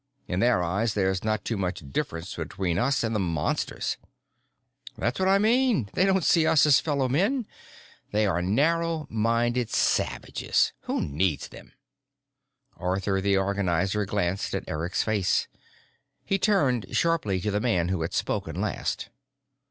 In 0.27 0.39
their 0.39 0.63
eyes, 0.63 0.95
there's 0.95 1.23
not 1.23 1.45
too 1.45 1.57
much 1.57 1.83
difference 1.91 2.35
between 2.35 2.79
us 2.79 3.03
and 3.03 3.13
the 3.13 3.19
Monsters." 3.19 3.97
"That's 4.97 5.19
what 5.19 5.29
I 5.29 5.37
mean. 5.37 5.91
They 5.93 6.05
don't 6.05 6.23
see 6.23 6.47
us 6.47 6.65
as 6.65 6.79
fellow 6.79 7.07
men. 7.07 7.45
They 8.11 8.25
are 8.25 8.41
narrow 8.41 9.05
minded 9.11 9.69
savages. 9.69 10.73
Who 10.85 11.01
needs 11.01 11.49
them?" 11.49 11.73
Arthur 12.77 13.21
the 13.21 13.37
Organizer 13.37 14.05
glanced 14.07 14.55
at 14.55 14.67
Eric's 14.67 15.03
face. 15.03 15.47
He 16.25 16.39
turned 16.39 16.87
sharply 16.97 17.39
to 17.39 17.51
the 17.51 17.61
man 17.61 17.89
who 17.89 18.01
had 18.01 18.15
spoken 18.15 18.59
last. 18.59 19.09